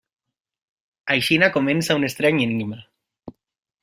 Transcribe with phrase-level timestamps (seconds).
[1.15, 2.81] Així comença un estrany enigma.